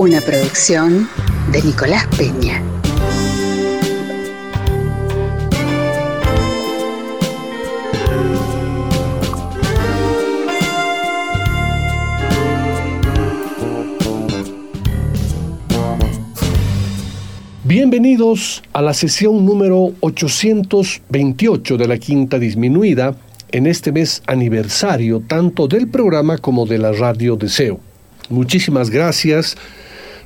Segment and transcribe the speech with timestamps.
[0.00, 1.10] Una producción
[1.52, 2.62] de Nicolás Peña.
[17.64, 23.16] Bienvenidos a la sesión número 828 de la Quinta Disminuida
[23.52, 27.80] en este mes aniversario tanto del programa como de la Radio Deseo.
[28.30, 29.58] Muchísimas gracias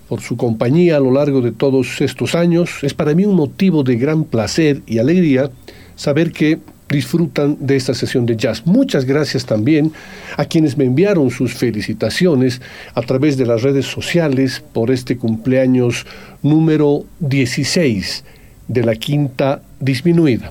[0.08, 2.82] por su compañía a lo largo de todos estos años.
[2.82, 5.50] Es para mí un motivo de gran placer y alegría
[5.96, 8.66] saber que disfrutan de esta sesión de jazz.
[8.66, 9.92] Muchas gracias también
[10.36, 12.60] a quienes me enviaron sus felicitaciones
[12.94, 16.06] a través de las redes sociales por este cumpleaños
[16.42, 18.24] número 16
[18.68, 20.50] de la quinta disminuida.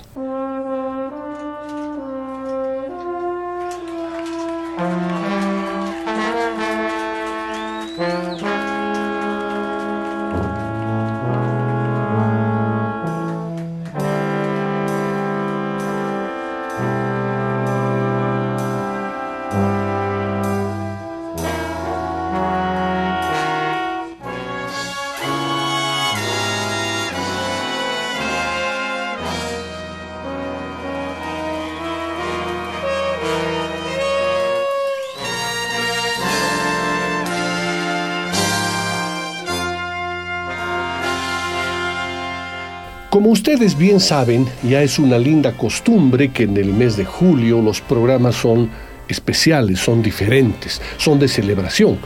[43.13, 47.61] Como ustedes bien saben, ya es una linda costumbre que en el mes de julio
[47.61, 48.71] los programas son
[49.07, 51.99] especiales, son diferentes, son de celebración.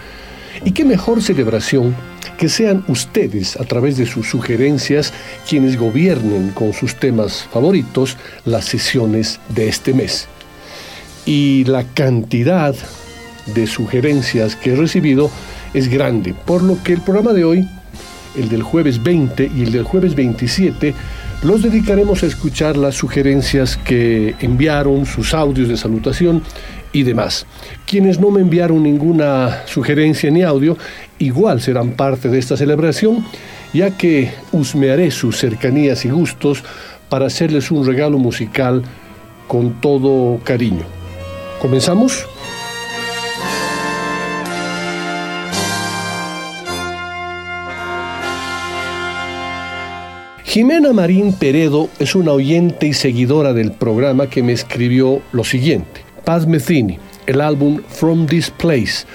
[0.66, 1.96] ¿Y qué mejor celebración
[2.38, 5.14] que sean ustedes, a través de sus sugerencias,
[5.48, 10.28] quienes gobiernen con sus temas favoritos las sesiones de este mes?
[11.26, 12.76] Y la cantidad
[13.56, 15.32] de sugerencias que he recibido
[15.74, 17.70] es grande, por lo que el programa de hoy
[18.36, 20.94] el del jueves 20 y el del jueves 27,
[21.44, 26.42] los dedicaremos a escuchar las sugerencias que enviaron, sus audios de salutación
[26.92, 27.46] y demás.
[27.86, 30.78] Quienes no me enviaron ninguna sugerencia ni audio,
[31.20, 33.26] igual serán parte de esta celebración,
[33.74, 36.64] ya que husmearé sus cercanías y gustos
[37.10, 38.84] para hacerles un regalo musical
[39.48, 40.84] con todo cariño.
[41.62, 42.26] ¿Comenzamos?
[50.48, 56.06] Jimena Marín Peredo es una oyente y seguidora del programa que me escribió lo siguiente.
[56.24, 59.06] Paz Metheny, el álbum From This Place.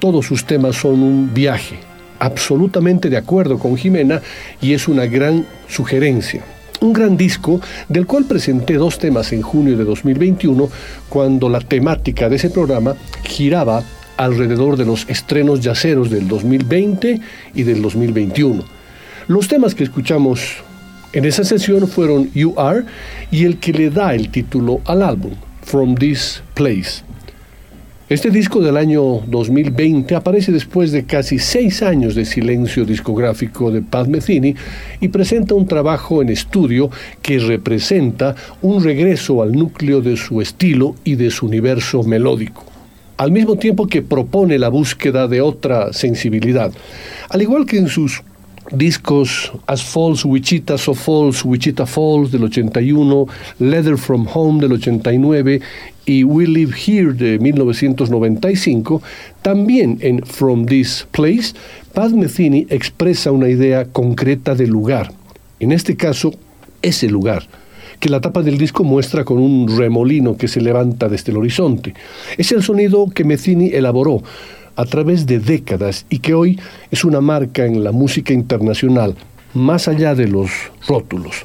[0.00, 1.76] Todos sus temas son un viaje.
[2.18, 4.22] Absolutamente de acuerdo con Jimena
[4.60, 6.42] y es una gran sugerencia.
[6.80, 10.68] Un gran disco del cual presenté dos temas en junio de 2021
[11.08, 13.84] cuando la temática de ese programa giraba
[14.16, 17.20] alrededor de los estrenos yaceros del 2020
[17.54, 18.64] y del 2021.
[19.28, 20.64] Los temas que escuchamos
[21.12, 22.84] en esa sesión fueron You Are
[23.30, 27.02] y el que le da el título al álbum, From This Place.
[28.08, 33.80] Este disco del año 2020 aparece después de casi seis años de silencio discográfico de
[33.80, 34.54] Pat Metheny
[35.00, 36.90] y presenta un trabajo en estudio
[37.22, 42.66] que representa un regreso al núcleo de su estilo y de su universo melódico
[43.18, 46.72] al mismo tiempo que propone la búsqueda de otra sensibilidad.
[47.28, 48.22] Al igual que en sus
[48.72, 53.26] discos As Falls Wichita, So Falls, Wichita Falls del 81,
[53.58, 55.60] Leather from Home del 89
[56.04, 59.02] y We Live Here de 1995,
[59.42, 61.54] también en From This Place,
[61.92, 65.12] Pat Metheny expresa una idea concreta del lugar,
[65.60, 66.32] en este caso,
[66.80, 67.46] ese lugar
[68.00, 71.94] que la tapa del disco muestra con un remolino que se levanta desde el horizonte.
[72.36, 74.24] Es el sonido que Metheny elaboró
[74.76, 76.58] a través de décadas y que hoy
[76.90, 79.14] es una marca en la música internacional,
[79.54, 80.50] más allá de los
[80.86, 81.44] rótulos.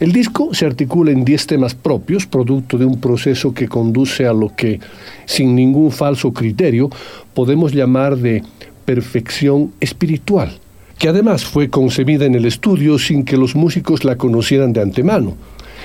[0.00, 4.32] El disco se articula en 10 temas propios, producto de un proceso que conduce a
[4.32, 4.78] lo que,
[5.26, 6.88] sin ningún falso criterio,
[7.34, 8.44] podemos llamar de
[8.84, 10.52] perfección espiritual,
[10.98, 15.34] que además fue concebida en el estudio sin que los músicos la conocieran de antemano.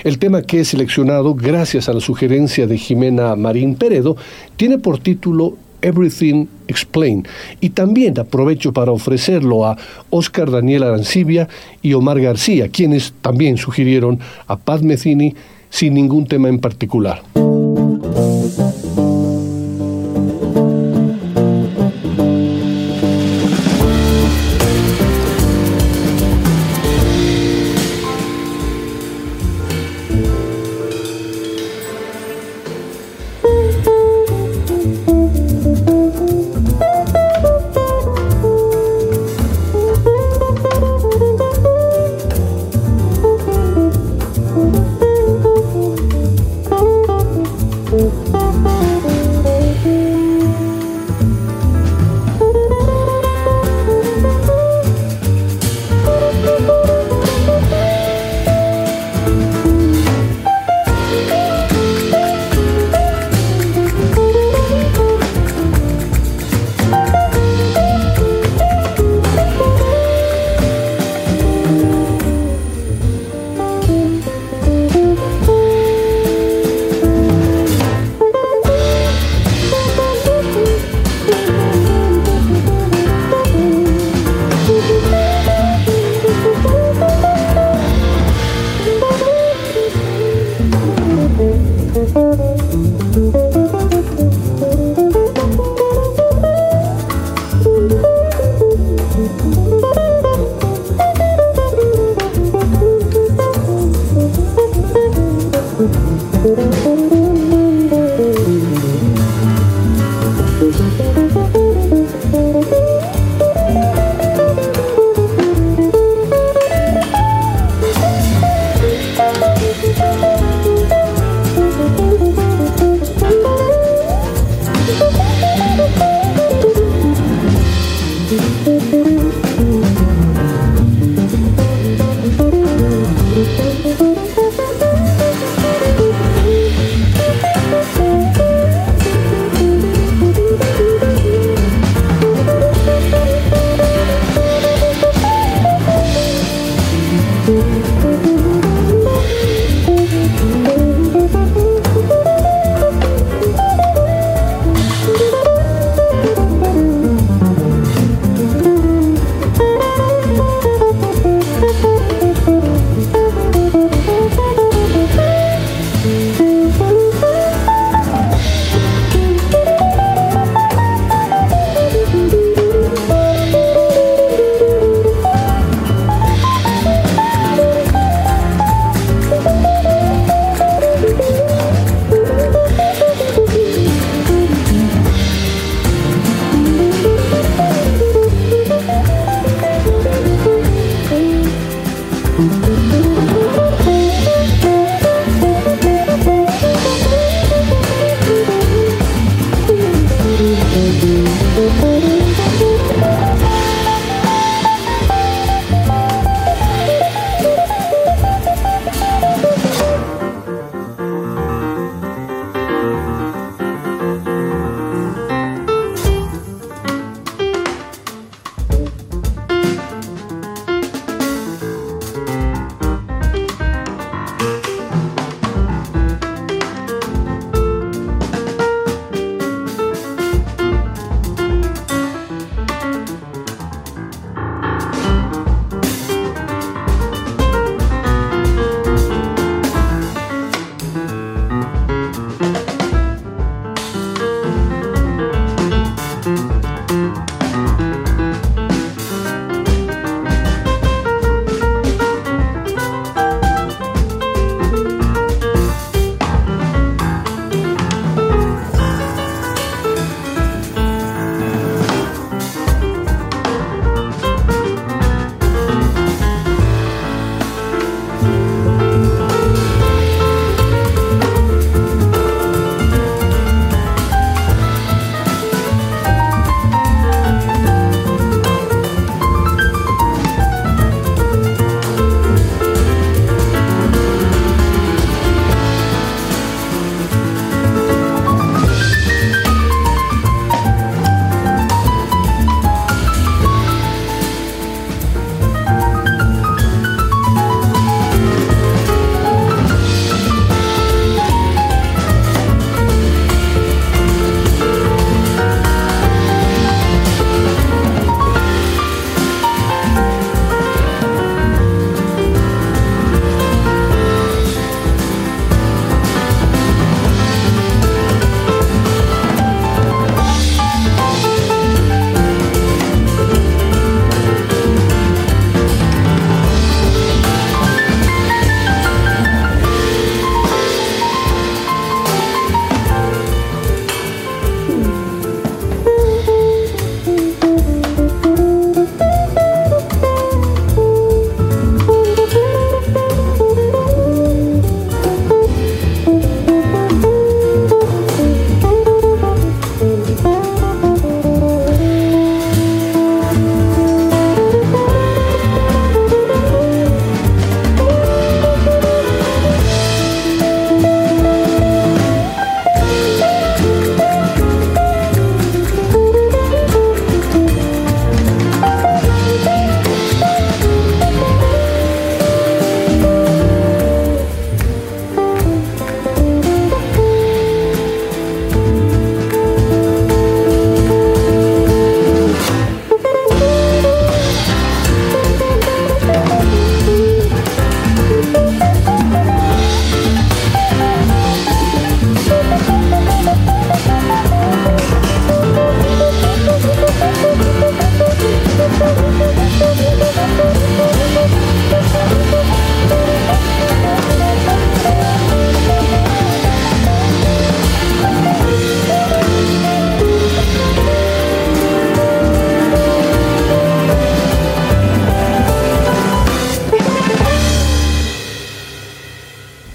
[0.04, 4.16] El tema que he seleccionado, gracias a la sugerencia de Jimena Marín Peredo,
[4.58, 7.28] tiene por título Everything Explained.
[7.60, 9.78] Y también aprovecho para ofrecerlo a
[10.10, 11.48] Oscar Daniel Arancibia
[11.82, 15.36] y Omar García, quienes también sugirieron a Pat Metheny
[15.70, 17.22] sin ningún tema en particular.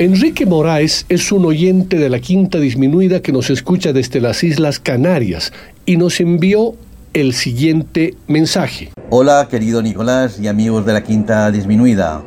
[0.00, 4.78] Enrique Moraes es un oyente de la Quinta Disminuida que nos escucha desde las Islas
[4.78, 5.52] Canarias
[5.86, 6.76] y nos envió
[7.14, 8.92] el siguiente mensaje.
[9.10, 12.22] Hola querido Nicolás y amigos de la Quinta Disminuida.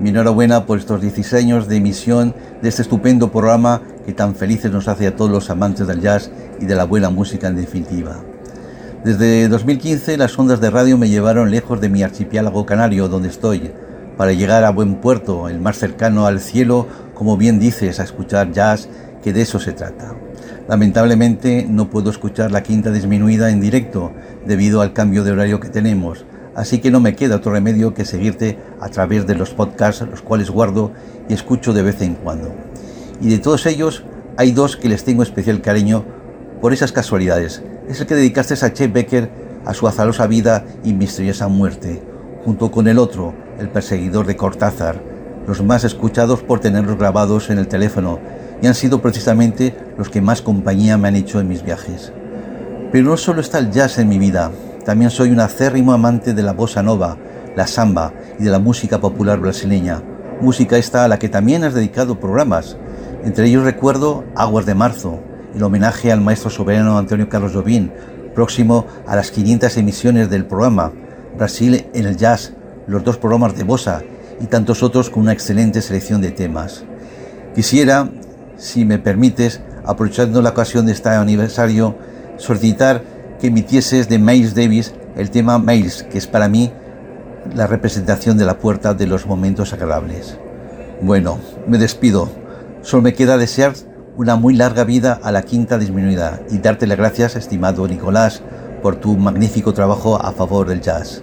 [0.00, 4.70] Mi enhorabuena por estos 16 años de emisión de este estupendo programa que tan felices
[4.70, 8.22] nos hace a todos los amantes del jazz y de la buena música en definitiva.
[9.02, 13.70] Desde 2015 las ondas de radio me llevaron lejos de mi archipiélago canario donde estoy,
[14.16, 18.52] para llegar a buen puerto, el más cercano al cielo, como bien dices, a escuchar
[18.52, 18.88] jazz,
[19.22, 20.14] que de eso se trata.
[20.68, 24.12] Lamentablemente no puedo escuchar la quinta disminuida en directo
[24.46, 28.04] debido al cambio de horario que tenemos, así que no me queda otro remedio que
[28.04, 30.92] seguirte a través de los podcasts, los cuales guardo
[31.28, 32.54] y escucho de vez en cuando.
[33.20, 34.04] Y de todos ellos,
[34.36, 36.04] hay dos que les tengo especial cariño
[36.60, 37.62] por esas casualidades.
[37.88, 39.30] Es el que dedicaste a Chet Becker
[39.64, 42.02] a su azarosa vida y misteriosa muerte,
[42.44, 45.00] junto con el otro, el perseguidor de Cortázar,
[45.46, 48.18] los más escuchados por tenerlos grabados en el teléfono
[48.62, 52.12] y han sido precisamente los que más compañía me han hecho en mis viajes.
[52.92, 54.50] Pero no solo está el jazz en mi vida,
[54.84, 57.16] también soy un acérrimo amante de la bossa nova,
[57.56, 60.02] la samba y de la música popular brasileña,
[60.40, 62.76] música esta a la que también has dedicado programas.
[63.24, 65.20] Entre ellos recuerdo Aguas de Marzo,
[65.54, 67.90] el homenaje al maestro soberano Antonio Carlos Jobim,
[68.34, 70.92] próximo a las 500 emisiones del programa,
[71.36, 72.52] Brasil en el jazz,
[72.86, 74.02] los dos programas de bossa
[74.40, 76.84] y tantos otros con una excelente selección de temas.
[77.54, 78.08] Quisiera
[78.56, 81.96] si me permites, aprovechando la ocasión de este aniversario,
[82.36, 83.02] solicitar
[83.40, 86.72] que emitieses de Miles Davis el tema Miles, que es para mí
[87.54, 90.38] la representación de la puerta de los momentos agradables.
[91.02, 92.28] Bueno, me despido.
[92.82, 93.74] Solo me queda desear
[94.16, 98.42] una muy larga vida a la quinta disminuida y darte las gracias, estimado Nicolás,
[98.82, 101.22] por tu magnífico trabajo a favor del jazz.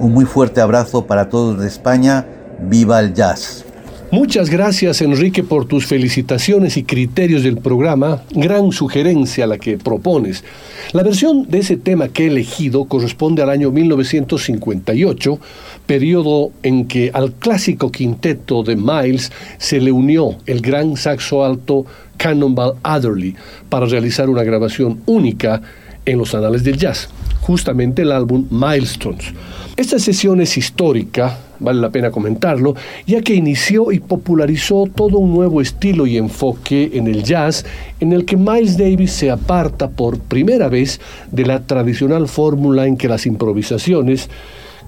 [0.00, 2.24] Un muy fuerte abrazo para todos de España.
[2.58, 3.66] ¡Viva el jazz!
[4.10, 10.42] Muchas gracias Enrique por tus felicitaciones y criterios del programa, gran sugerencia la que propones.
[10.92, 15.38] La versión de ese tema que he elegido corresponde al año 1958,
[15.84, 21.84] periodo en que al clásico quinteto de Miles se le unió el gran saxo alto
[22.16, 23.36] Cannonball Adderley
[23.68, 25.60] para realizar una grabación única
[26.06, 29.32] en los anales del jazz, justamente el álbum Milestones.
[29.76, 32.74] Esta sesión es histórica, vale la pena comentarlo,
[33.06, 37.64] ya que inició y popularizó todo un nuevo estilo y enfoque en el jazz,
[38.00, 42.96] en el que Miles Davis se aparta por primera vez de la tradicional fórmula en
[42.96, 44.28] que las improvisaciones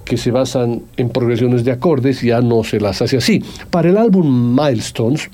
[0.05, 3.41] que se basan en progresiones de acordes ya no se las hace así.
[3.69, 5.29] Para el álbum Milestones,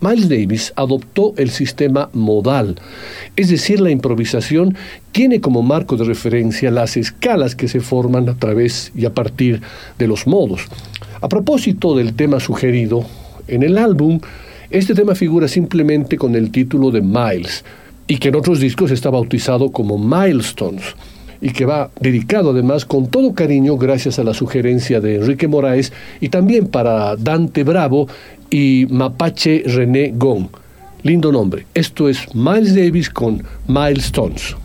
[0.00, 2.76] Miles Davis adoptó el sistema modal,
[3.36, 4.76] es decir, la improvisación
[5.12, 9.60] tiene como marco de referencia las escalas que se forman a través y a partir
[9.98, 10.62] de los modos.
[11.20, 13.04] A propósito del tema sugerido,
[13.48, 14.20] en el álbum,
[14.70, 17.64] este tema figura simplemente con el título de Miles,
[18.06, 20.94] y que en otros discos está bautizado como Milestones
[21.40, 25.92] y que va dedicado además con todo cariño gracias a la sugerencia de Enrique Moraes
[26.20, 28.08] y también para Dante Bravo
[28.50, 30.48] y Mapache René Gong.
[31.02, 31.66] Lindo nombre.
[31.74, 34.56] Esto es Miles Davis con Milestones.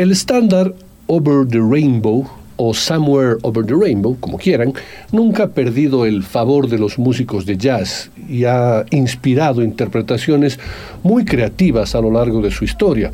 [0.00, 0.72] El estándar
[1.08, 4.72] Over the Rainbow o Somewhere Over the Rainbow, como quieran,
[5.12, 10.58] nunca ha perdido el favor de los músicos de jazz y ha inspirado interpretaciones
[11.02, 13.10] muy creativas a lo largo de su historia.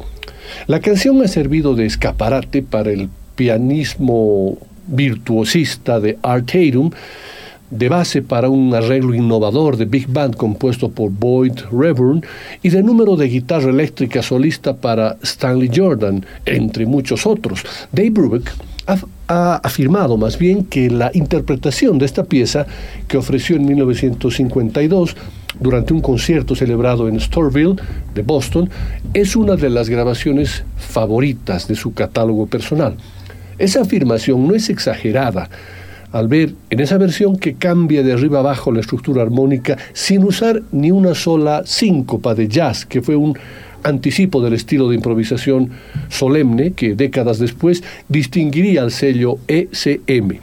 [0.69, 6.93] La canción ha servido de escaparate para el pianismo virtuosista de Art Tatum,
[7.71, 12.25] de base para un arreglo innovador de Big Band compuesto por Boyd Reburn
[12.63, 17.65] y de número de guitarra eléctrica solista para Stanley Jordan, entre muchos otros.
[17.93, 18.53] Dave Brubeck
[19.29, 22.67] ha, afirmado más bien que la interpretación de esta pieza,
[23.09, 25.17] que ofreció en 1952
[25.59, 27.77] durante un concierto celebrado en Storville,
[28.15, 28.71] de Boston,
[29.15, 32.97] es una de las grabaciones favoritas de su catálogo personal.
[33.59, 35.49] Esa afirmación no es exagerada,
[36.19, 40.63] al ver en esa versión que cambia de arriba abajo la estructura armónica sin usar
[40.73, 43.39] ni una sola síncopa de jazz, que fue un
[43.83, 45.71] anticipo del estilo de improvisación
[46.09, 50.41] solemne que décadas después distinguiría al sello ECM.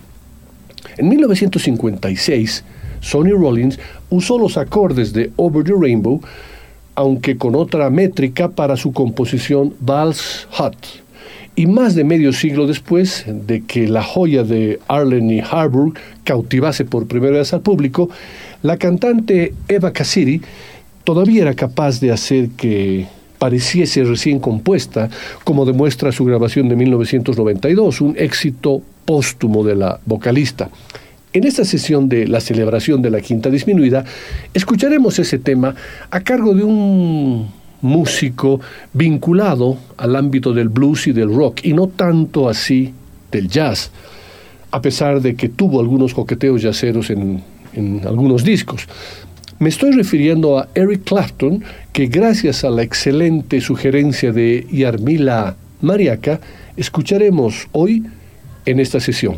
[0.97, 2.63] En 1956,
[3.01, 6.21] Sonny Rollins usó los acordes de Over the Rainbow,
[6.95, 11.02] aunque con otra métrica para su composición Vals Hot
[11.55, 17.07] y más de medio siglo después de que la joya de Arlene Harburg cautivase por
[17.07, 18.09] primera vez al público,
[18.63, 20.41] la cantante Eva Cassidy
[21.03, 25.09] todavía era capaz de hacer que pareciese recién compuesta,
[25.43, 30.69] como demuestra su grabación de 1992, un éxito póstumo de la vocalista.
[31.33, 34.05] En esta sesión de la celebración de la quinta disminuida,
[34.53, 35.75] escucharemos ese tema
[36.09, 37.49] a cargo de un
[37.83, 38.59] músico
[38.93, 42.93] vinculado al ámbito del blues y del rock, y no tanto así
[43.31, 43.91] del jazz,
[44.71, 47.43] a pesar de que tuvo algunos coqueteos jazzeros en,
[47.73, 48.87] en algunos discos.
[49.59, 56.39] Me estoy refiriendo a Eric Clapton, que gracias a la excelente sugerencia de Yarmila Mariaca,
[56.75, 58.03] escucharemos hoy
[58.65, 59.37] en esta sesión.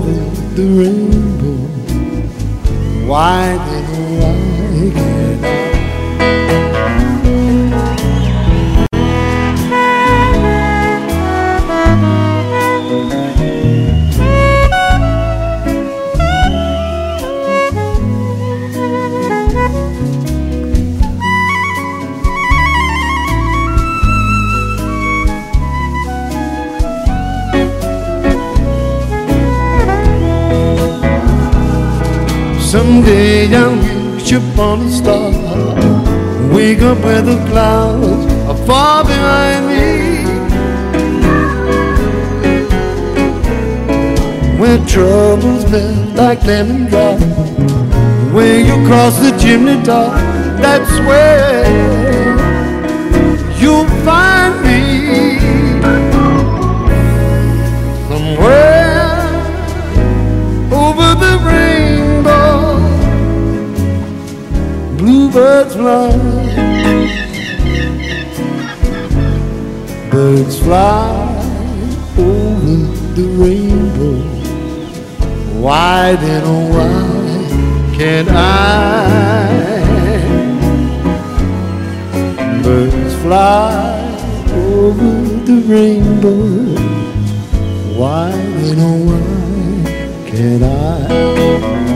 [0.00, 1.60] Over the rainbow.
[3.06, 4.49] Why they don't
[32.80, 33.76] Someday I'll
[34.14, 35.30] reach upon a star.
[36.50, 39.86] Wake up where the clouds are far behind me.
[44.58, 47.22] Where troubles melt like lemon drops.
[48.32, 50.14] When you cross the chimney top,
[50.62, 51.66] that's where
[53.60, 54.39] you'll find
[65.30, 66.10] bluebirds fly,
[70.10, 71.36] birds fly
[72.18, 72.76] over
[73.14, 74.16] the rainbow.
[75.60, 78.34] Why then, oh why can't I?
[82.62, 84.00] Birds fly
[84.54, 85.12] over
[85.44, 86.40] the rainbow.
[87.96, 91.89] Why then, oh why can't I?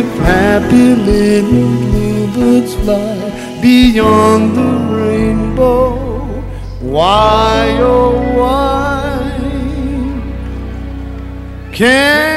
[0.00, 5.90] If happy little bluebirds fly beyond the rainbow,
[6.80, 9.02] why, oh why?
[11.70, 12.29] Can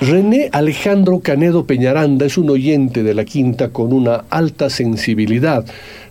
[0.00, 5.64] René Alejandro Canedo Peñaranda es un oyente de la quinta con una alta sensibilidad,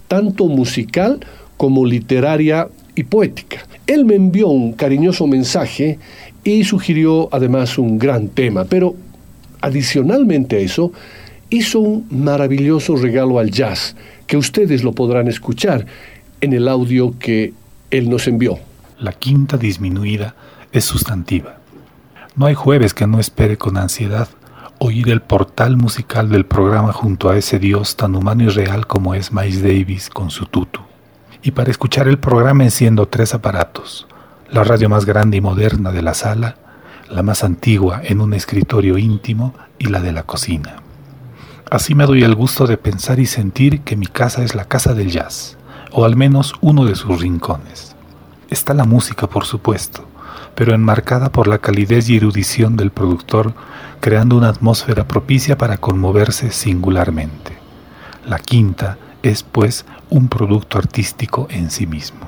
[0.08, 1.20] tanto musical
[1.58, 3.68] como literaria y poética.
[3.86, 6.00] Él me envió un cariñoso mensaje
[6.44, 8.96] y sugirió además un gran tema, pero
[9.62, 10.92] adicionalmente a eso,
[11.52, 15.86] hizo un maravilloso regalo al jazz, que ustedes lo podrán escuchar
[16.42, 17.54] en el audio que
[17.92, 18.58] él nos envió.
[19.00, 20.36] La quinta disminuida
[20.72, 21.58] es sustantiva.
[22.36, 24.28] No hay jueves que no espere con ansiedad
[24.80, 29.16] oír el portal musical del programa junto a ese dios tan humano y real como
[29.16, 30.82] es Miles Davis con su tutu.
[31.42, 34.08] Y para escuchar el programa enciendo tres aparatos,
[34.52, 36.58] la radio más grande y moderna de la sala,
[37.10, 40.78] la más antigua en un escritorio íntimo y la de la cocina.
[41.72, 44.94] Así me doy el gusto de pensar y sentir que mi casa es la casa
[44.94, 45.58] del jazz,
[45.92, 47.93] o al menos uno de sus rincones.
[48.54, 50.06] Está la música, por supuesto,
[50.54, 53.56] pero enmarcada por la calidez y erudición del productor,
[54.00, 57.58] creando una atmósfera propicia para conmoverse singularmente.
[58.28, 62.20] La quinta es, pues, un producto artístico en sí mismo.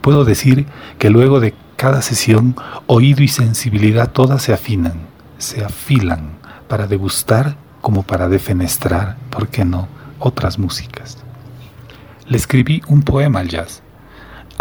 [0.00, 0.66] Puedo decir
[0.98, 2.56] que luego de cada sesión,
[2.88, 4.94] oído y sensibilidad todas se afinan,
[5.38, 6.32] se afilan
[6.66, 9.86] para degustar como para defenestrar, ¿por qué no?,
[10.18, 11.18] otras músicas.
[12.26, 13.84] Le escribí un poema al jazz.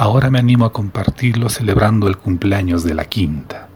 [0.02, 3.68] Ahora me animo a compartirlo celebrando el cumpleaños de la quinta.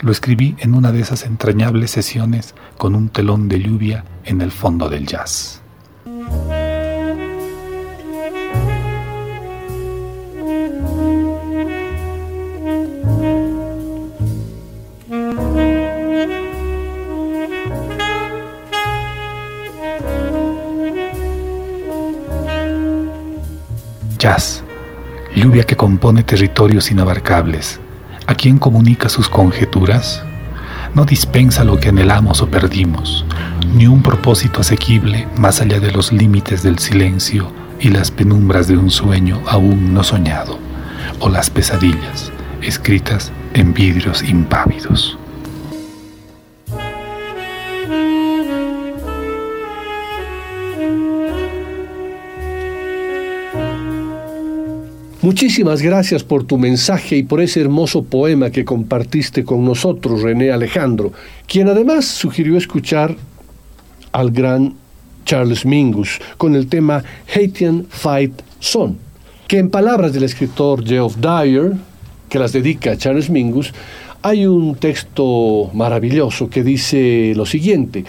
[0.00, 4.50] Lo escribí en una de esas entrañables sesiones con un telón de lluvia en el
[4.50, 5.60] fondo del jazz.
[24.18, 24.51] Jazz,
[25.42, 27.80] lluvia que compone territorios inabarcables.
[28.28, 30.22] ¿A quién comunica sus conjeturas?
[30.94, 33.24] No dispensa lo que anhelamos o perdimos,
[33.74, 37.50] ni un propósito asequible más allá de los límites del silencio
[37.80, 40.60] y las penumbras de un sueño aún no soñado,
[41.18, 42.30] o las pesadillas
[42.62, 45.18] escritas en vidrios impávidos.
[55.32, 60.52] Muchísimas gracias por tu mensaje y por ese hermoso poema que compartiste con nosotros, René
[60.52, 61.10] Alejandro,
[61.46, 63.16] quien además sugirió escuchar
[64.12, 64.74] al gran
[65.24, 67.02] Charles Mingus con el tema
[67.34, 68.96] Haitian Fight Song,
[69.48, 71.72] que en palabras del escritor Geoff Dyer,
[72.28, 73.72] que las dedica a Charles Mingus,
[74.20, 78.04] hay un texto maravilloso que dice lo siguiente,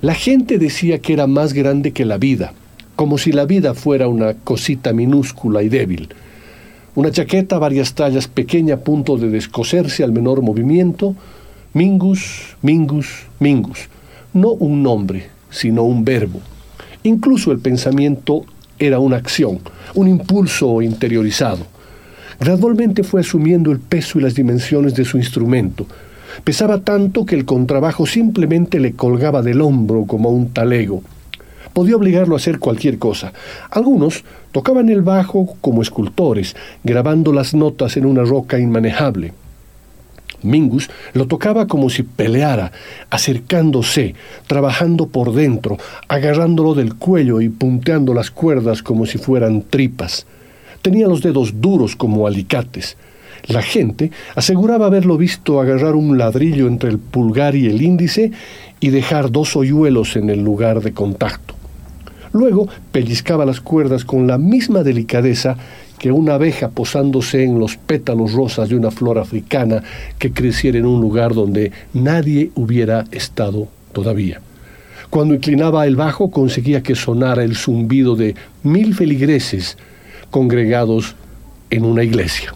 [0.00, 2.52] la gente decía que era más grande que la vida,
[2.94, 6.08] como si la vida fuera una cosita minúscula y débil.
[6.98, 11.14] Una chaqueta varias tallas pequeña a punto de descoserse al menor movimiento.
[11.72, 13.06] Mingus, Mingus,
[13.38, 13.88] Mingus.
[14.32, 16.40] No un nombre, sino un verbo.
[17.04, 18.42] Incluso el pensamiento
[18.80, 19.60] era una acción,
[19.94, 21.64] un impulso interiorizado.
[22.40, 25.86] Gradualmente fue asumiendo el peso y las dimensiones de su instrumento.
[26.42, 31.04] Pesaba tanto que el contrabajo simplemente le colgaba del hombro como un talego
[31.78, 33.32] podía obligarlo a hacer cualquier cosa.
[33.70, 39.32] Algunos tocaban el bajo como escultores, grabando las notas en una roca inmanejable.
[40.42, 42.72] Mingus lo tocaba como si peleara,
[43.10, 44.16] acercándose,
[44.48, 50.26] trabajando por dentro, agarrándolo del cuello y punteando las cuerdas como si fueran tripas.
[50.82, 52.96] Tenía los dedos duros como alicates.
[53.46, 58.32] La gente aseguraba haberlo visto agarrar un ladrillo entre el pulgar y el índice
[58.80, 61.57] y dejar dos hoyuelos en el lugar de contacto.
[62.32, 65.56] Luego pellizcaba las cuerdas con la misma delicadeza
[65.98, 69.82] que una abeja posándose en los pétalos rosas de una flor africana
[70.18, 74.40] que creciera en un lugar donde nadie hubiera estado todavía.
[75.10, 79.76] Cuando inclinaba el bajo conseguía que sonara el zumbido de mil feligreses
[80.30, 81.16] congregados
[81.70, 82.54] en una iglesia.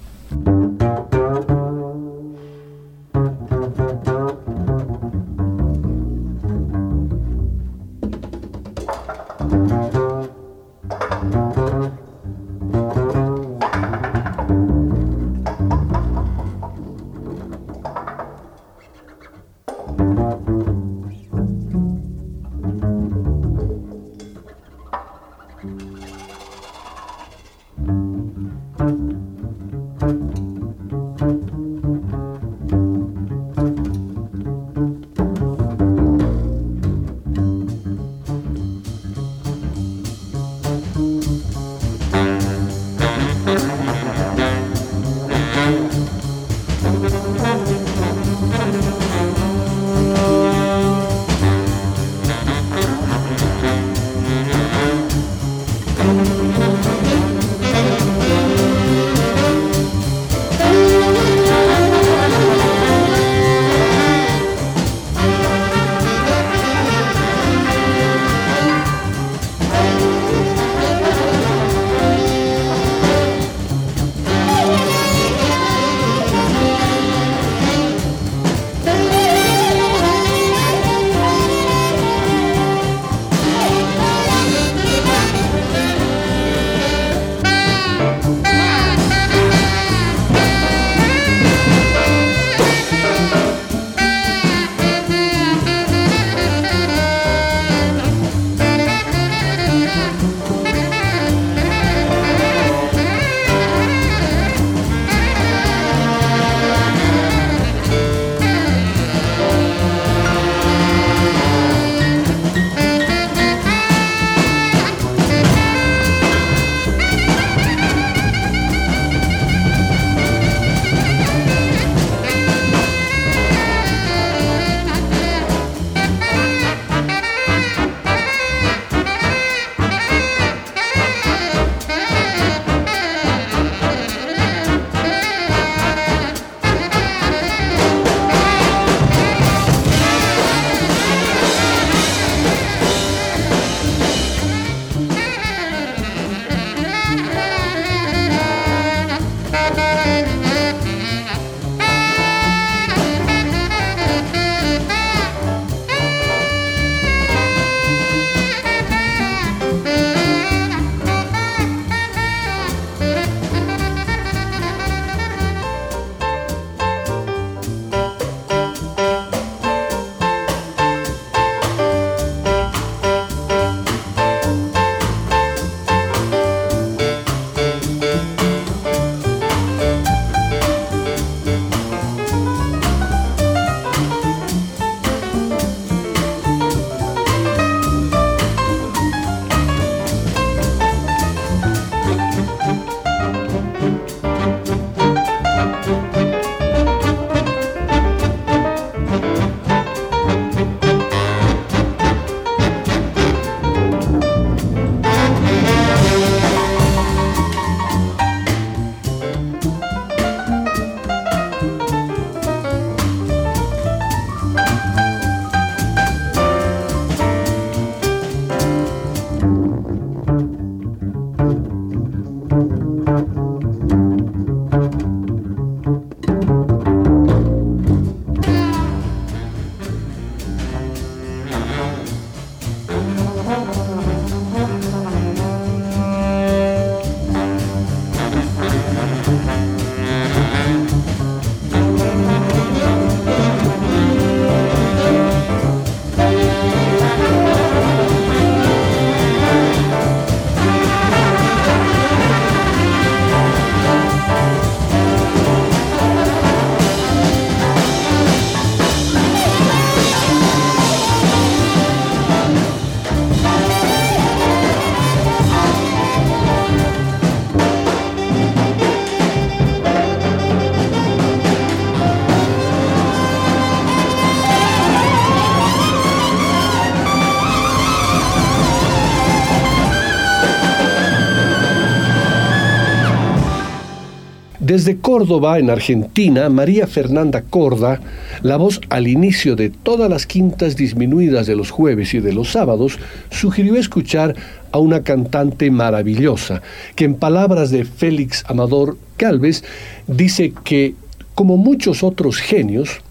[284.73, 288.01] Desde Córdoba, en Argentina, María Fernanda Corda,
[288.41, 292.53] la voz al inicio de todas las quintas disminuidas de los jueves y de los
[292.53, 292.99] sábados,
[293.29, 294.35] sugirió escuchar
[294.71, 296.63] a una cantante maravillosa,
[296.97, 299.63] que en palabras de Félix Amador Calves
[300.07, 300.95] dice que,
[301.35, 303.03] como muchos otros genios,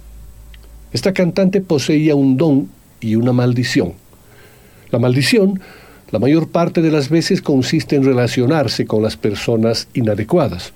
[0.94, 2.70] esta cantante poseía un don
[3.02, 3.94] y una maldición.
[4.90, 5.60] La maldición,
[6.10, 10.74] la mayor parte de las veces, consiste en relacionarse con las personas inadecuadas.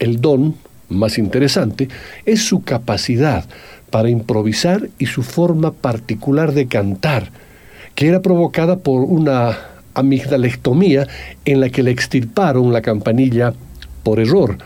[0.00, 0.56] El don,
[0.88, 1.88] más interesante,
[2.26, 3.44] es su capacidad
[3.90, 7.30] para improvisar y su forma particular de cantar,
[7.94, 9.58] que era provocada por una
[9.94, 11.06] amigdalectomía
[11.44, 13.52] en la que le extirparon la campanilla
[14.02, 14.56] por error,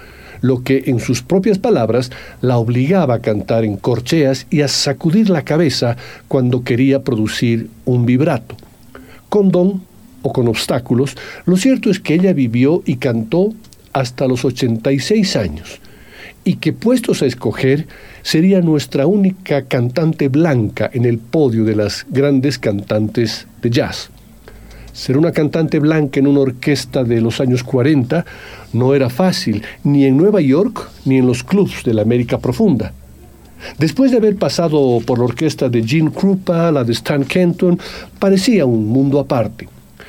[0.40, 5.30] lo que en sus propias palabras la obligaba a cantar en corcheas y a sacudir
[5.30, 5.96] la cabeza
[6.28, 8.56] cuando quería producir un vibrato.
[9.28, 9.82] Con don
[10.22, 13.52] o con obstáculos, lo cierto es que ella vivió y cantó
[13.94, 15.80] hasta los 86 años,
[16.44, 17.86] y que puestos a escoger,
[18.22, 24.10] sería nuestra única cantante blanca en el podio de las grandes cantantes de jazz.
[24.92, 28.24] Ser una cantante blanca en una orquesta de los años 40
[28.74, 32.92] no era fácil, ni en Nueva York ni en los clubs de la América Profunda.
[33.78, 37.78] Después de haber pasado por la orquesta de Gene Krupa, la de Stan Kenton,
[38.18, 39.68] parecía un mundo aparte.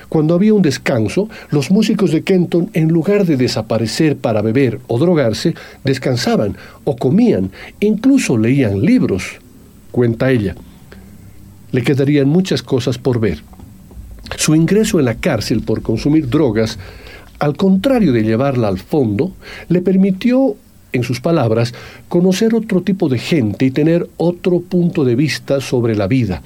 [0.09, 4.99] Cuando había un descanso, los músicos de Kenton, en lugar de desaparecer para beber o
[4.99, 9.39] drogarse, descansaban o comían, incluso leían libros,
[9.91, 10.55] cuenta ella.
[11.71, 13.43] Le quedarían muchas cosas por ver.
[14.37, 16.77] Su ingreso en la cárcel por consumir drogas,
[17.39, 19.33] al contrario de llevarla al fondo,
[19.67, 20.55] le permitió,
[20.93, 21.73] en sus palabras,
[22.07, 26.41] conocer otro tipo de gente y tener otro punto de vista sobre la vida.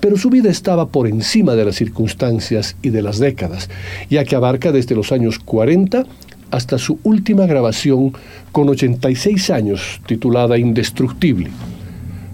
[0.00, 3.68] Pero su vida estaba por encima de las circunstancias y de las décadas,
[4.10, 6.04] ya que abarca desde los años 40
[6.50, 8.12] hasta su última grabación
[8.52, 11.50] con 86 años, titulada Indestructible.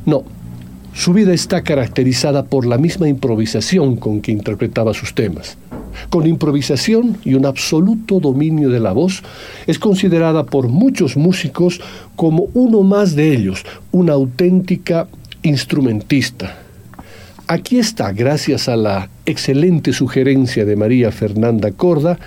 [0.07, 0.25] No,
[0.93, 5.59] su vida está caracterizada por la misma improvisación con que interpretaba sus temas.
[6.11, 9.23] Con improvisación y un absoluto dominio de la voz,
[9.67, 11.81] es considerada por muchos músicos
[12.17, 15.09] como uno más de ellos, una auténtica
[15.43, 16.64] instrumentista.
[17.47, 22.19] Aquí está, gracias a la excelente sugerencia de María Fernanda Corda,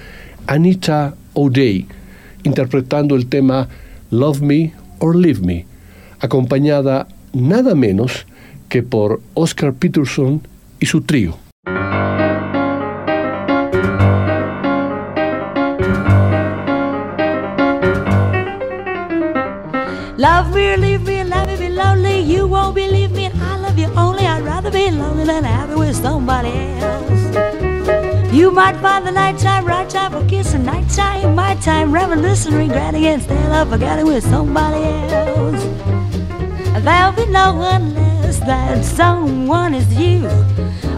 [0.46, 1.88] Anita O'Day,
[2.44, 3.68] interpretando el tema
[4.12, 5.66] Love Me or Leave Me,
[6.20, 8.28] acompañada nada menos
[8.70, 10.42] que por Oscar Peterson
[10.80, 11.47] y su trío.
[25.28, 28.34] Than happy with somebody else.
[28.34, 33.52] You might find the nighttime right time for kissing, nighttime, my time, reminiscing, regretting instead
[33.52, 35.64] of forgetting with somebody else.
[36.82, 40.30] There'll be no one left that someone is you.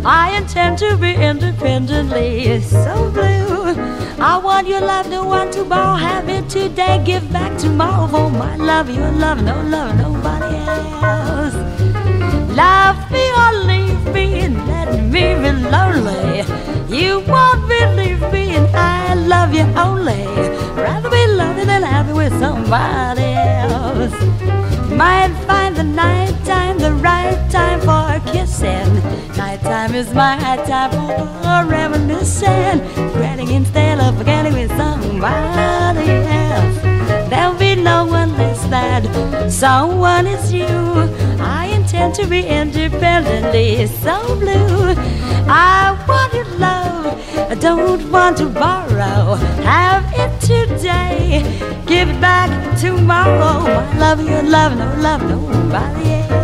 [0.05, 3.73] I intend to be independently so blue.
[4.19, 5.95] I want your love, no one to borrow.
[5.95, 8.07] Have it today, give back tomorrow.
[8.07, 11.55] For my love, your love, no love, nobody else.
[12.55, 13.51] Love me or
[14.06, 16.43] let me be lonely.
[16.89, 20.26] You won't believe me, and I love you only.
[20.76, 24.14] Rather be lonely than happy with somebody else.
[24.91, 28.89] Might find the night time the right time for kissing.
[29.38, 30.38] Nighttime is my
[30.68, 32.80] time for reminiscing.
[32.95, 36.99] Regretting instead of forgetting with somebody else.
[37.30, 40.65] There'll be no one less than someone is you.
[41.39, 44.95] I intend to be independently so blue.
[45.47, 47.05] I want your love,
[47.51, 49.36] I don't want to borrow.
[49.63, 51.43] Have it today,
[51.86, 52.49] give it back
[52.80, 53.63] tomorrow.
[53.63, 56.39] My love, your love, no love, nobody else.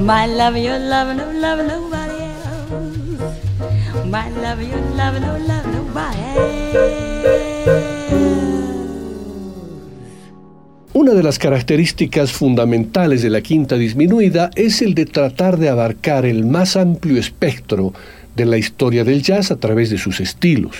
[0.00, 1.30] My love, love.
[10.92, 16.26] Una de las características fundamentales de la quinta disminuida es el de tratar de abarcar
[16.26, 17.94] el más amplio espectro
[18.36, 20.76] de la historia del jazz a través de sus estilos.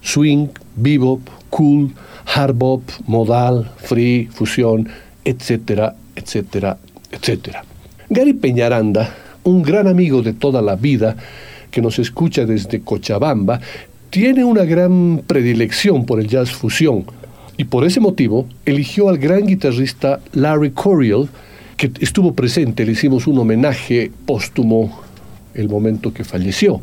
[0.00, 1.20] Swing, bebop,
[1.50, 1.92] cool,
[2.34, 4.88] hard bop, modal, free, fusión,
[5.28, 6.78] etcétera, etcétera,
[7.12, 7.62] etcétera.
[8.08, 9.14] Gary Peñaranda,
[9.44, 11.16] un gran amigo de toda la vida
[11.70, 13.60] que nos escucha desde Cochabamba,
[14.08, 17.04] tiene una gran predilección por el jazz fusión
[17.58, 21.28] y por ese motivo eligió al gran guitarrista Larry Coryell,
[21.76, 25.02] que estuvo presente, le hicimos un homenaje póstumo
[25.54, 26.80] el momento que falleció.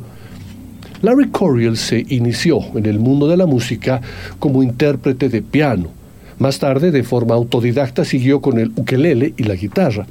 [1.02, 4.02] Larry Coryell se inició en el mundo de la música
[4.38, 6.05] como intérprete de piano.
[6.40, 10.06] Más tarde, de forma autodidacta, siguió con el ukelele y la guitarra,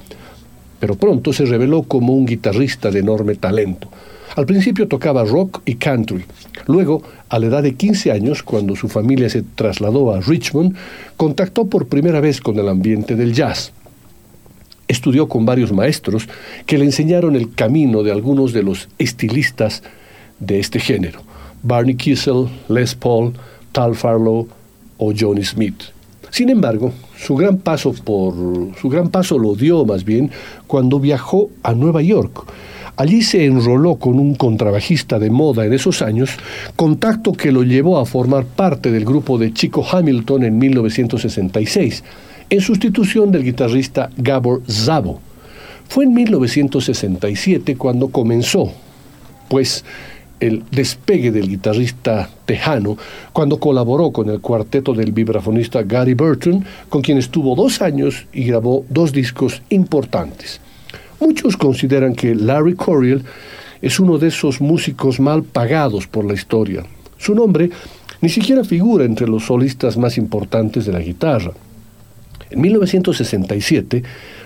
[0.81, 3.89] pero pronto se reveló como un guitarrista de enorme talento.
[4.37, 6.25] Al principio tocaba rock y country.
[6.67, 10.75] Luego, a la edad de 15 años, cuando su familia se trasladó a Richmond,
[11.17, 13.73] contactó por primera vez con el ambiente del jazz.
[14.89, 16.29] Estudió con varios maestros
[16.67, 19.83] que le enseñaron el camino de algunos de los estilistas
[20.41, 21.21] de este género,
[21.63, 23.33] Barney Kissel, Les Paul,
[23.73, 24.49] Tal Farlow
[24.99, 25.94] o Johnny Smith.
[26.35, 28.35] Sin embargo, su gran paso por
[28.81, 30.33] su gran paso lo dio más bien
[30.67, 32.45] cuando viajó a Nueva York.
[32.97, 36.31] Allí se enroló con un contrabajista de moda en esos años,
[36.75, 42.03] contacto que lo llevó a formar parte del grupo de Chico Hamilton en 1966,
[42.51, 45.21] en sustitución del guitarrista Gabor Zabo.
[45.89, 48.73] Fue en 1967 cuando comenzó,
[49.49, 49.85] pues,
[50.47, 52.99] el despegue del guitarrista tejano
[53.33, 58.45] cuando colaboró con el cuarteto del vibrafonista Gary Burton, con quien estuvo dos años y
[58.45, 60.61] grabó dos discos importantes.
[61.19, 63.25] Muchos consideran que Larry Coryell
[63.81, 66.85] es uno de esos músicos mal pagados por la historia.
[67.17, 67.71] Su nombre
[68.21, 71.53] ni siquiera figura entre los solistas más importantes de la guitarra.
[72.51, 74.03] En 1967,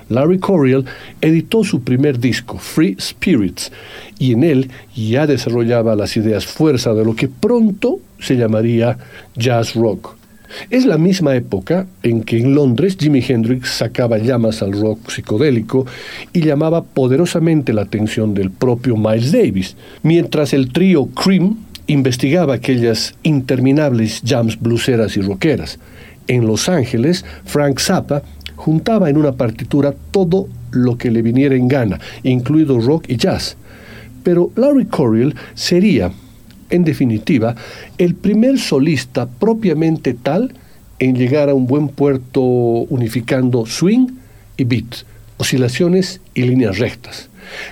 [0.09, 0.85] Larry Coryell
[1.21, 3.71] editó su primer disco, Free Spirits,
[4.19, 8.99] y en él ya desarrollaba las ideas fuerza de lo que pronto se llamaría
[9.37, 10.17] jazz rock.
[10.71, 15.87] Es la misma época en que en Londres Jimi Hendrix sacaba llamas al rock psicodélico
[16.33, 23.15] y llamaba poderosamente la atención del propio Miles Davis, mientras el trío Cream investigaba aquellas
[23.23, 25.79] interminables jams bluseras y rockeras.
[26.29, 28.23] En Los Ángeles, Frank Zappa
[28.55, 33.57] juntaba en una partitura todo lo que le viniera en gana, incluido rock y jazz.
[34.23, 36.13] Pero Larry Coryell sería,
[36.71, 37.55] en definitiva,
[37.97, 40.53] el primer solista propiamente tal
[40.99, 44.09] en llegar a un buen puerto unificando swing
[44.57, 45.05] y beat,
[45.39, 47.29] oscilaciones y líneas rectas.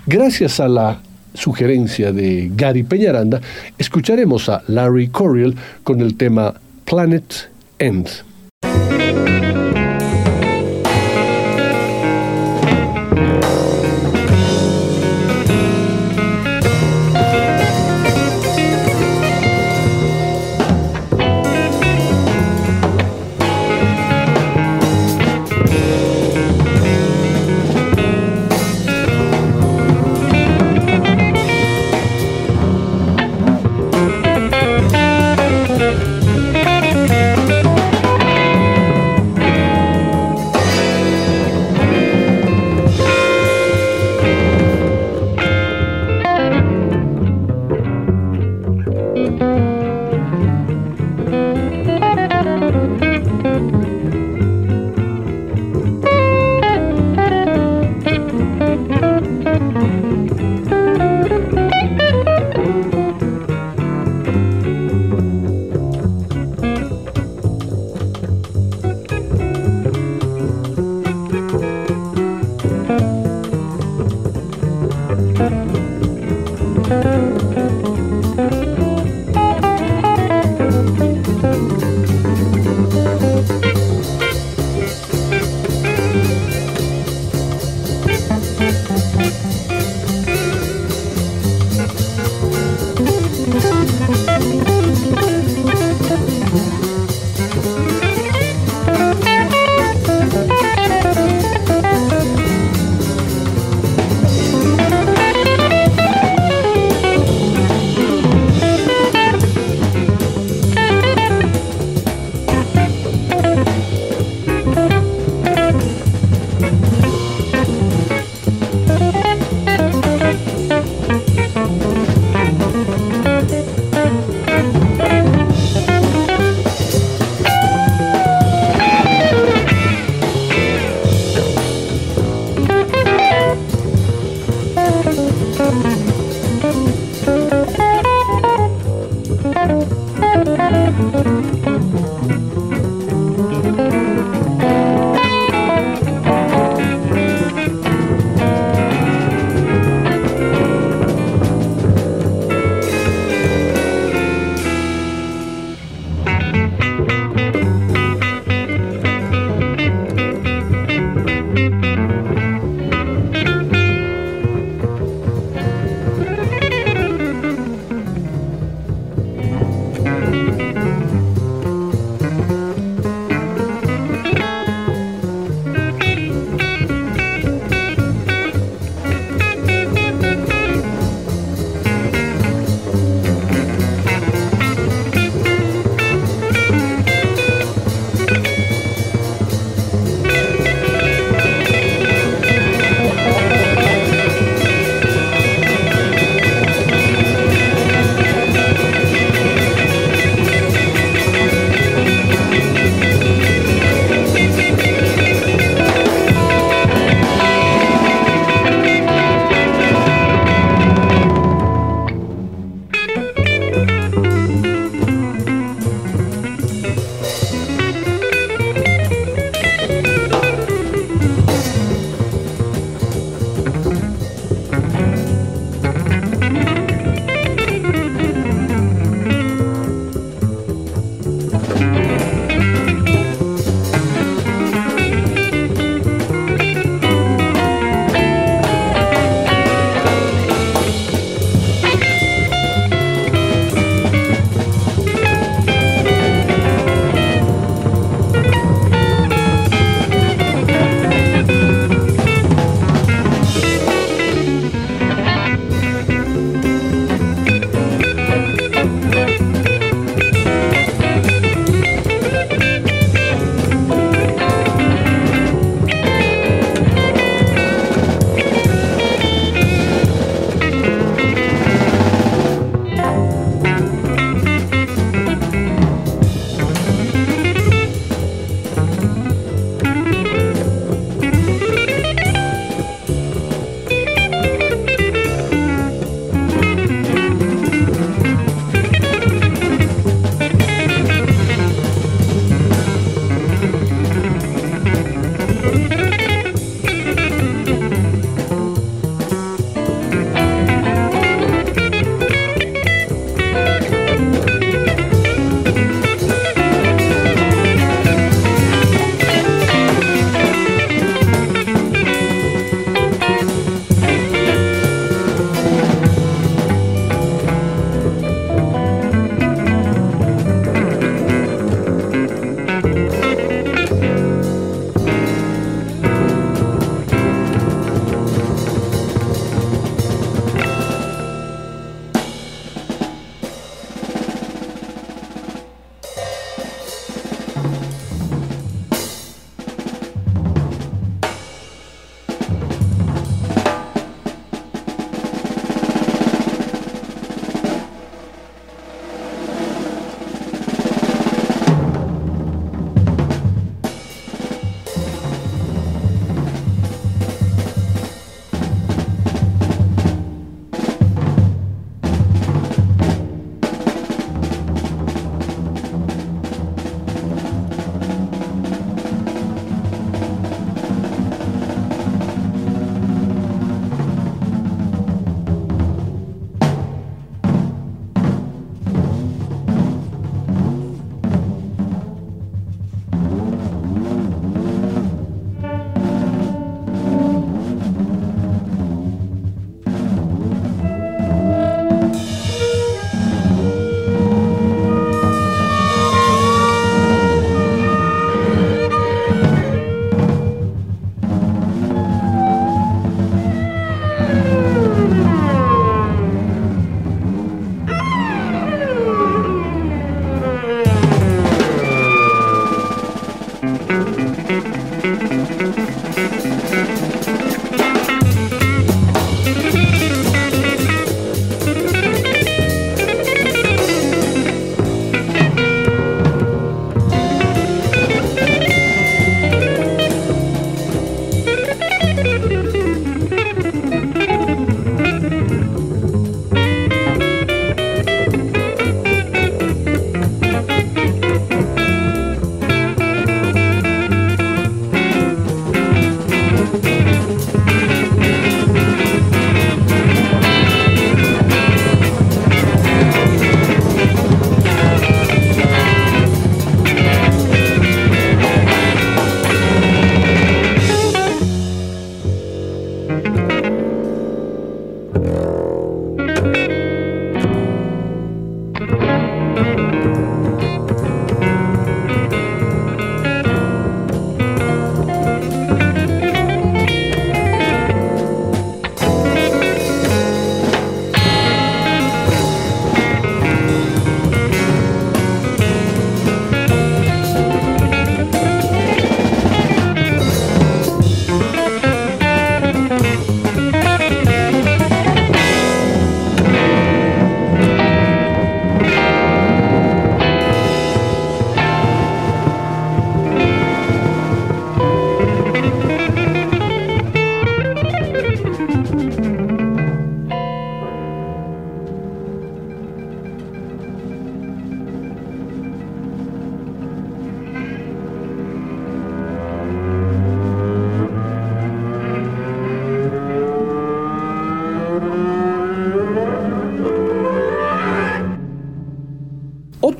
[0.07, 1.01] Gracias a la
[1.35, 3.41] sugerencia de Gary Peñaranda,
[3.77, 6.55] escucharemos a Larry Coryell con el tema
[6.85, 8.09] Planet End.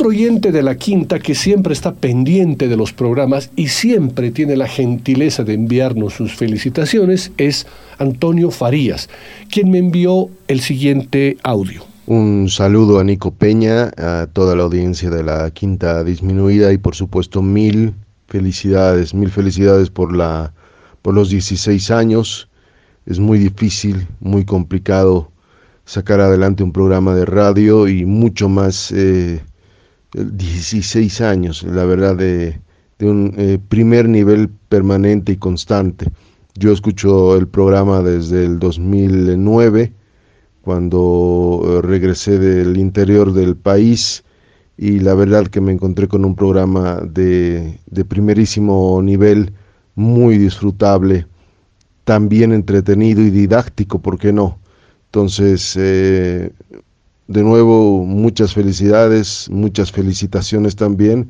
[0.07, 4.69] Oyente de la quinta que siempre está pendiente de los programas y siempre tiene la
[4.69, 7.67] gentileza de enviarnos sus felicitaciones es
[7.99, 9.09] Antonio Farías,
[9.51, 11.85] quien me envió el siguiente audio.
[12.07, 16.95] Un saludo a Nico Peña, a toda la audiencia de la quinta disminuida y por
[16.95, 17.93] supuesto mil
[18.29, 20.53] felicidades, mil felicidades por, la,
[21.03, 22.49] por los 16 años.
[23.07, 25.33] Es muy difícil, muy complicado
[25.85, 29.41] sacar adelante un programa de radio y mucho más eh,
[30.17, 32.59] 16 años, la verdad, de,
[33.01, 36.07] un eh, primer nivel permanente y constante.
[36.55, 39.93] Yo escucho el programa desde el 2009,
[40.63, 44.25] cuando eh, regresé del interior del país
[44.79, 49.53] y la verdad que me encontré con un programa de, de primerísimo nivel,
[49.95, 51.27] muy disfrutable,
[52.05, 54.59] también entretenido y didáctico, ¿por qué no?
[55.07, 56.53] Entonces, eh,
[57.29, 61.29] de nuevo, muchas felicidades, muchas felicitaciones también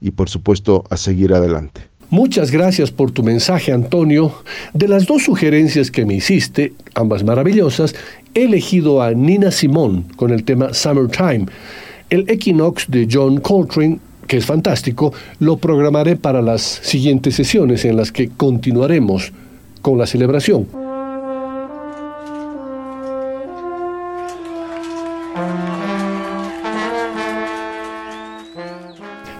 [0.00, 1.82] y por supuesto a seguir adelante.
[2.10, 4.32] Muchas gracias por tu mensaje, Antonio.
[4.72, 7.94] De las dos sugerencias que me hiciste, ambas maravillosas,
[8.34, 11.46] he elegido a Nina Simón con el tema Summertime.
[12.10, 17.96] El Equinox de John Coltrane, que es fantástico, lo programaré para las siguientes sesiones en
[17.96, 19.32] las que continuaremos
[19.82, 20.83] con la celebración.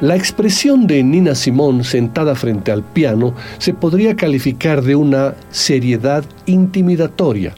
[0.05, 6.27] La expresión de Nina Simón sentada frente al piano se podría calificar de una seriedad
[6.45, 7.55] intimidatoria.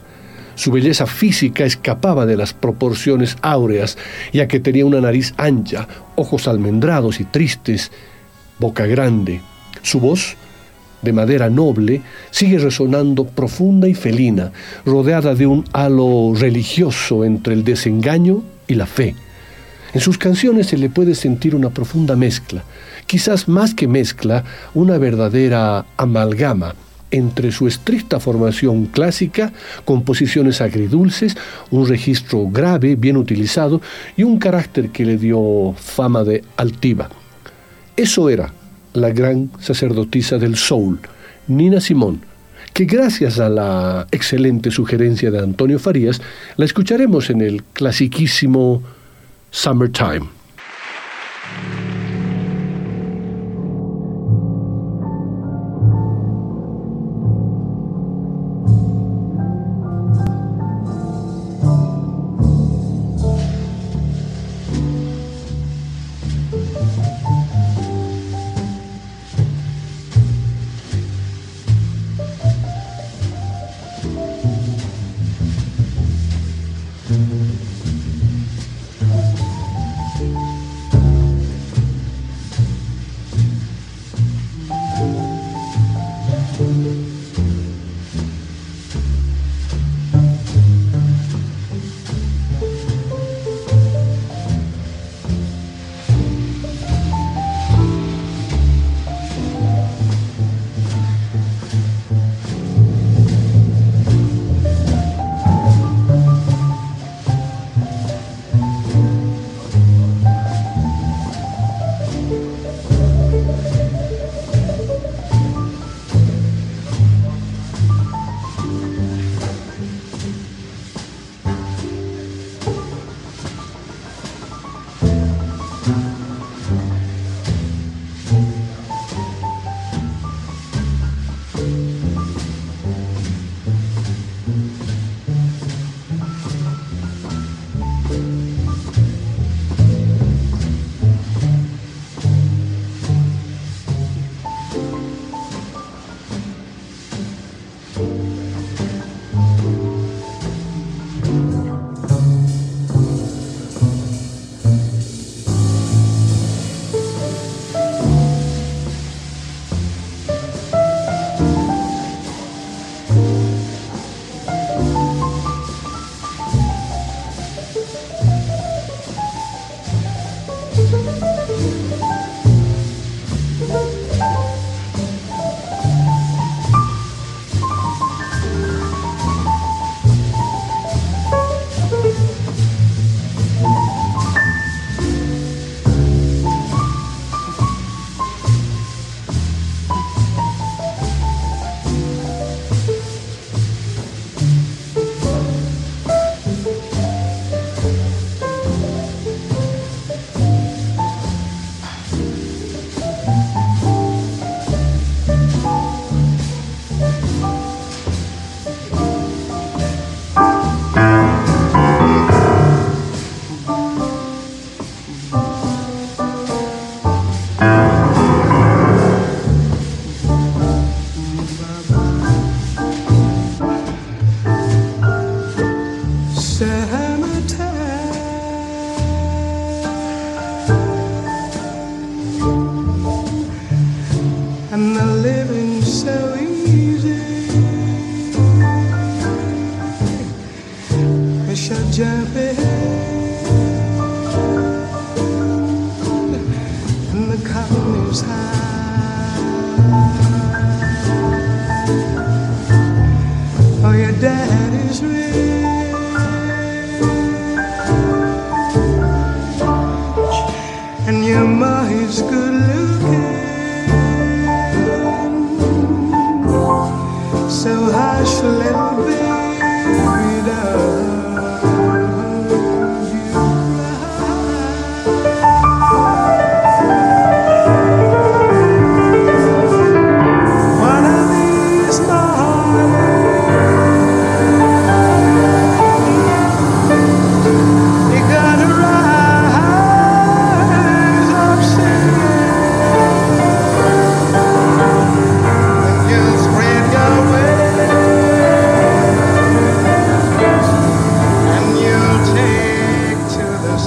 [0.54, 3.98] Su belleza física escapaba de las proporciones áureas,
[4.32, 7.90] ya que tenía una nariz ancha, ojos almendrados y tristes,
[8.60, 9.40] boca grande.
[9.82, 10.36] Su voz,
[11.02, 14.52] de madera noble, sigue resonando profunda y felina,
[14.84, 19.16] rodeada de un halo religioso entre el desengaño y la fe.
[19.92, 22.64] En sus canciones se le puede sentir una profunda mezcla,
[23.06, 26.74] quizás más que mezcla, una verdadera amalgama
[27.10, 29.52] entre su estricta formación clásica,
[29.84, 31.36] composiciones agridulces,
[31.70, 33.80] un registro grave, bien utilizado
[34.16, 37.08] y un carácter que le dio fama de altiva.
[37.96, 38.52] Eso era
[38.92, 40.98] la gran sacerdotisa del soul,
[41.46, 42.20] Nina Simón,
[42.72, 46.20] que gracias a la excelente sugerencia de Antonio Farías,
[46.56, 48.82] la escucharemos en el clasiquísimo
[49.50, 50.35] summertime.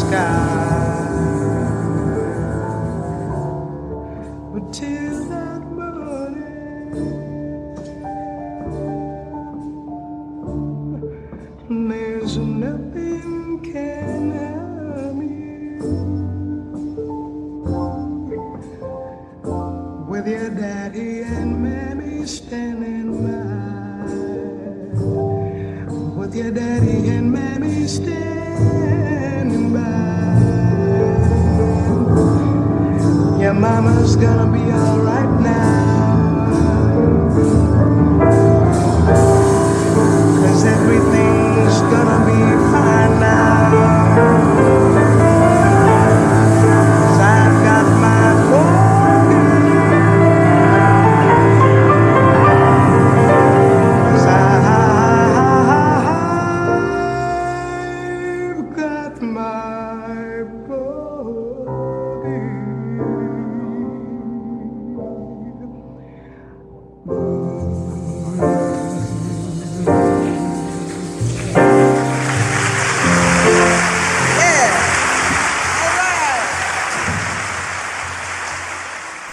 [0.10, 0.89] sky.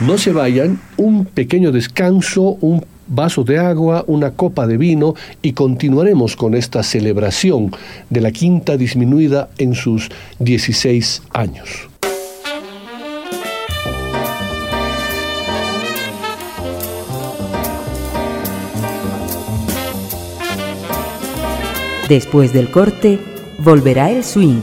[0.06, 5.52] no se vayan, un pequeño descanso, un vaso de agua, una copa de vino y
[5.52, 7.72] continuaremos con esta celebración
[8.08, 11.88] de la quinta disminuida en sus 16 años.
[22.08, 23.18] Después del corte,
[23.58, 24.60] volverá el swing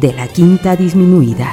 [0.00, 1.52] de la quinta disminuida.